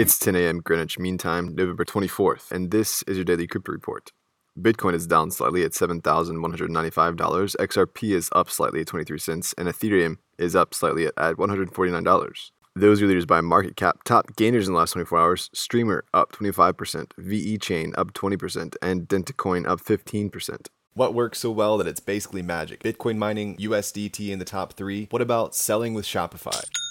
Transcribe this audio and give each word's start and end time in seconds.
It's 0.00 0.18
10 0.18 0.34
a.m. 0.34 0.60
Greenwich 0.60 0.98
Mean 0.98 1.18
Time, 1.18 1.54
November 1.54 1.84
24th, 1.84 2.52
and 2.52 2.70
this 2.70 3.02
is 3.02 3.18
your 3.18 3.24
daily 3.26 3.46
crypto 3.46 3.70
report. 3.70 4.12
Bitcoin 4.58 4.94
is 4.94 5.06
down 5.06 5.30
slightly 5.30 5.62
at 5.62 5.72
$7,195, 5.72 7.16
XRP 7.56 8.14
is 8.14 8.30
up 8.34 8.48
slightly 8.48 8.80
at 8.80 8.86
23 8.86 9.18
cents, 9.18 9.54
and 9.58 9.68
Ethereum 9.68 10.16
is 10.38 10.56
up 10.56 10.72
slightly 10.72 11.04
at 11.04 11.14
$149. 11.14 12.50
Those 12.74 13.02
are 13.02 13.06
leaders 13.06 13.26
by 13.26 13.42
market 13.42 13.76
cap. 13.76 14.02
Top 14.04 14.34
gainers 14.36 14.66
in 14.66 14.72
the 14.72 14.78
last 14.78 14.92
24 14.92 15.18
hours 15.18 15.50
Streamr 15.54 16.00
up 16.14 16.32
25%, 16.32 17.08
VeChain 17.18 17.92
up 17.98 18.14
20%, 18.14 18.76
and 18.80 19.06
Dentacoin 19.06 19.68
up 19.68 19.82
15%. 19.82 20.68
What 20.94 21.12
works 21.12 21.40
so 21.40 21.50
well 21.50 21.76
that 21.76 21.86
it's 21.86 22.00
basically 22.00 22.40
magic? 22.40 22.82
Bitcoin 22.82 23.18
mining, 23.18 23.54
USDT 23.58 24.30
in 24.30 24.38
the 24.38 24.46
top 24.46 24.72
three. 24.72 25.08
What 25.10 25.20
about 25.20 25.54
selling 25.54 25.92
with 25.92 26.06
Shopify? 26.06 26.64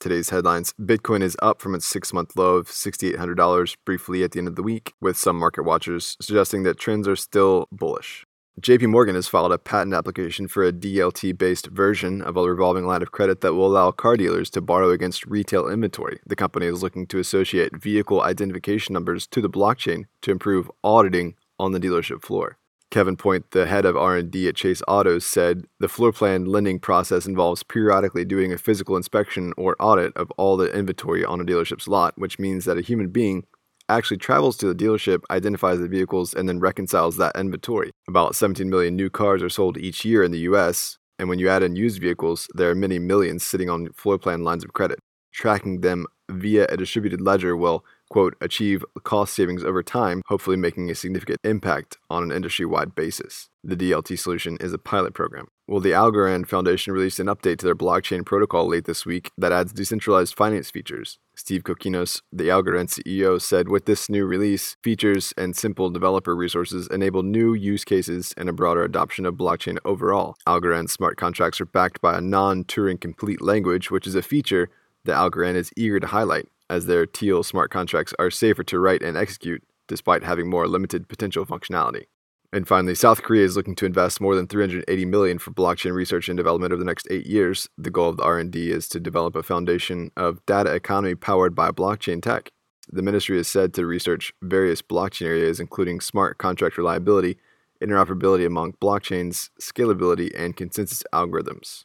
Today's 0.00 0.30
headlines 0.30 0.72
Bitcoin 0.80 1.22
is 1.22 1.36
up 1.42 1.60
from 1.60 1.74
its 1.74 1.84
six 1.84 2.10
month 2.14 2.34
low 2.34 2.56
of 2.56 2.68
$6,800 2.68 3.76
briefly 3.84 4.24
at 4.24 4.30
the 4.30 4.38
end 4.38 4.48
of 4.48 4.56
the 4.56 4.62
week, 4.62 4.94
with 4.98 5.18
some 5.18 5.38
market 5.38 5.62
watchers 5.64 6.16
suggesting 6.22 6.62
that 6.62 6.78
trends 6.78 7.06
are 7.06 7.16
still 7.16 7.68
bullish. 7.70 8.24
JP 8.62 8.88
Morgan 8.88 9.14
has 9.14 9.28
filed 9.28 9.52
a 9.52 9.58
patent 9.58 9.92
application 9.92 10.48
for 10.48 10.64
a 10.64 10.72
DLT 10.72 11.36
based 11.36 11.66
version 11.66 12.22
of 12.22 12.38
a 12.38 12.48
revolving 12.48 12.86
line 12.86 13.02
of 13.02 13.12
credit 13.12 13.42
that 13.42 13.52
will 13.52 13.66
allow 13.66 13.90
car 13.90 14.16
dealers 14.16 14.48
to 14.50 14.62
borrow 14.62 14.88
against 14.88 15.26
retail 15.26 15.68
inventory. 15.68 16.18
The 16.26 16.34
company 16.34 16.64
is 16.64 16.82
looking 16.82 17.06
to 17.08 17.18
associate 17.18 17.76
vehicle 17.76 18.22
identification 18.22 18.94
numbers 18.94 19.26
to 19.26 19.42
the 19.42 19.50
blockchain 19.50 20.04
to 20.22 20.30
improve 20.30 20.70
auditing 20.82 21.34
on 21.58 21.72
the 21.72 21.80
dealership 21.80 22.22
floor. 22.22 22.56
Kevin 22.90 23.16
Point, 23.16 23.52
the 23.52 23.66
head 23.66 23.84
of 23.84 23.96
R&D 23.96 24.48
at 24.48 24.56
Chase 24.56 24.82
Autos, 24.88 25.24
said 25.24 25.64
the 25.78 25.88
floor 25.88 26.12
plan 26.12 26.44
lending 26.44 26.80
process 26.80 27.24
involves 27.24 27.62
periodically 27.62 28.24
doing 28.24 28.52
a 28.52 28.58
physical 28.58 28.96
inspection 28.96 29.52
or 29.56 29.76
audit 29.78 30.12
of 30.16 30.30
all 30.32 30.56
the 30.56 30.76
inventory 30.76 31.24
on 31.24 31.40
a 31.40 31.44
dealership's 31.44 31.86
lot, 31.86 32.18
which 32.18 32.40
means 32.40 32.64
that 32.64 32.78
a 32.78 32.82
human 32.82 33.08
being 33.08 33.44
actually 33.88 34.16
travels 34.16 34.56
to 34.56 34.72
the 34.72 34.84
dealership, 34.84 35.22
identifies 35.30 35.78
the 35.78 35.88
vehicles, 35.88 36.32
and 36.32 36.48
then 36.48 36.60
reconciles 36.60 37.16
that 37.16 37.36
inventory. 37.36 37.90
About 38.08 38.36
17 38.36 38.68
million 38.70 38.96
new 38.96 39.10
cars 39.10 39.42
are 39.42 39.48
sold 39.48 39.76
each 39.76 40.04
year 40.04 40.22
in 40.22 40.30
the 40.30 40.40
US, 40.50 40.98
and 41.18 41.28
when 41.28 41.38
you 41.38 41.48
add 41.48 41.62
in 41.62 41.76
used 41.76 42.00
vehicles, 42.00 42.48
there 42.54 42.70
are 42.70 42.74
many 42.74 42.98
millions 42.98 43.44
sitting 43.44 43.68
on 43.68 43.92
floor 43.92 44.18
plan 44.18 44.42
lines 44.42 44.64
of 44.64 44.72
credit. 44.72 44.98
Tracking 45.32 45.80
them 45.80 46.06
via 46.30 46.66
a 46.66 46.76
distributed 46.76 47.20
ledger 47.20 47.56
will 47.56 47.84
quote, 48.10 48.34
achieve 48.40 48.84
cost 49.04 49.34
savings 49.34 49.64
over 49.64 49.82
time, 49.82 50.22
hopefully 50.26 50.56
making 50.56 50.90
a 50.90 50.94
significant 50.94 51.38
impact 51.44 51.96
on 52.10 52.22
an 52.22 52.32
industry 52.32 52.66
wide 52.66 52.94
basis. 52.94 53.48
The 53.62 53.76
DLT 53.76 54.18
solution 54.18 54.56
is 54.60 54.72
a 54.72 54.78
pilot 54.78 55.14
program. 55.14 55.46
Well, 55.68 55.80
the 55.80 55.92
Algorand 55.92 56.48
Foundation 56.48 56.92
released 56.92 57.20
an 57.20 57.28
update 57.28 57.58
to 57.58 57.66
their 57.66 57.76
blockchain 57.76 58.26
protocol 58.26 58.66
late 58.66 58.86
this 58.86 59.06
week 59.06 59.30
that 59.38 59.52
adds 59.52 59.72
decentralized 59.72 60.34
finance 60.34 60.70
features. 60.70 61.18
Steve 61.36 61.62
Kokinos, 61.62 62.20
the 62.32 62.48
Algorand 62.48 62.88
CEO, 62.88 63.40
said 63.40 63.68
with 63.68 63.84
this 63.84 64.10
new 64.10 64.26
release, 64.26 64.76
features 64.82 65.32
and 65.36 65.54
simple 65.54 65.88
developer 65.88 66.34
resources 66.34 66.88
enable 66.90 67.22
new 67.22 67.54
use 67.54 67.84
cases 67.84 68.34
and 68.36 68.48
a 68.48 68.52
broader 68.52 68.82
adoption 68.82 69.24
of 69.24 69.34
blockchain 69.34 69.78
overall. 69.84 70.34
Algorand 70.48 70.90
smart 70.90 71.16
contracts 71.16 71.60
are 71.60 71.66
backed 71.66 72.00
by 72.00 72.18
a 72.18 72.20
non 72.20 72.64
Turing 72.64 73.00
complete 73.00 73.40
language, 73.40 73.90
which 73.90 74.06
is 74.06 74.16
a 74.16 74.22
feature 74.22 74.68
that 75.04 75.16
Algorand 75.16 75.54
is 75.54 75.70
eager 75.76 76.00
to 76.00 76.06
highlight 76.06 76.48
as 76.68 76.86
their 76.86 77.06
Teal 77.06 77.42
smart 77.42 77.70
contracts 77.70 78.14
are 78.18 78.30
safer 78.30 78.62
to 78.64 78.78
write 78.78 79.02
and 79.02 79.16
execute 79.16 79.62
despite 79.88 80.22
having 80.22 80.48
more 80.48 80.68
limited 80.68 81.08
potential 81.08 81.44
functionality. 81.44 82.04
And 82.52 82.66
finally, 82.66 82.94
South 82.94 83.22
Korea 83.22 83.44
is 83.44 83.56
looking 83.56 83.76
to 83.76 83.86
invest 83.86 84.20
more 84.20 84.34
than 84.34 84.46
380 84.46 85.04
million 85.04 85.38
for 85.38 85.52
blockchain 85.52 85.92
research 85.92 86.28
and 86.28 86.36
development 86.36 86.72
over 86.72 86.80
the 86.80 86.86
next 86.86 87.06
8 87.10 87.26
years. 87.26 87.68
The 87.78 87.90
goal 87.90 88.08
of 88.08 88.16
the 88.16 88.24
R&D 88.24 88.70
is 88.70 88.88
to 88.88 89.00
develop 89.00 89.36
a 89.36 89.42
foundation 89.42 90.10
of 90.16 90.44
data 90.46 90.72
economy 90.72 91.14
powered 91.14 91.54
by 91.54 91.70
blockchain 91.70 92.20
tech. 92.22 92.50
The 92.88 93.02
ministry 93.02 93.38
is 93.38 93.46
said 93.46 93.72
to 93.74 93.86
research 93.86 94.32
various 94.42 94.82
blockchain 94.82 95.26
areas 95.26 95.60
including 95.60 96.00
smart 96.00 96.38
contract 96.38 96.76
reliability, 96.76 97.36
interoperability 97.80 98.46
among 98.46 98.72
blockchains, 98.74 99.50
scalability, 99.60 100.32
and 100.36 100.56
consensus 100.56 101.04
algorithms. 101.12 101.84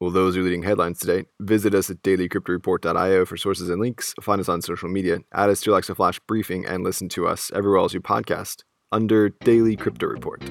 Well, 0.00 0.10
those 0.10 0.36
are 0.36 0.42
leading 0.42 0.62
headlines 0.62 0.98
today. 0.98 1.24
Visit 1.40 1.74
us 1.74 1.88
at 1.88 2.02
dailycryptoreport.io 2.02 3.24
for 3.24 3.36
sources 3.36 3.70
and 3.70 3.80
links. 3.80 4.14
Find 4.20 4.40
us 4.40 4.48
on 4.48 4.60
social 4.60 4.88
media. 4.88 5.20
Add 5.32 5.50
us 5.50 5.60
to 5.62 5.70
Alexa 5.70 5.94
Flash 5.94 6.20
briefing 6.26 6.66
and 6.66 6.84
listen 6.84 7.08
to 7.10 7.26
us 7.26 7.50
everywhere 7.54 7.78
else 7.78 7.94
you 7.94 8.00
podcast 8.00 8.64
under 8.92 9.28
Daily 9.28 9.76
Crypto 9.76 10.06
Report. 10.06 10.42